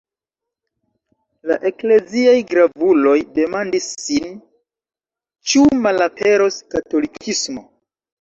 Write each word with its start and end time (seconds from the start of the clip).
La 1.49 1.57
ekleziaj 1.69 2.39
gravuloj 2.53 3.13
demandis 3.35 3.89
sin 4.05 4.31
ĉu 5.53 5.67
malaperos 5.85 6.59
katolikismo. 6.77 7.63